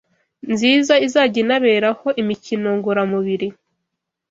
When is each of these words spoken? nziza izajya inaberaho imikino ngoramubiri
nziza 0.51 0.93
izajya 1.07 1.37
inaberaho 1.43 2.07
imikino 2.21 2.69
ngoramubiri 2.79 3.47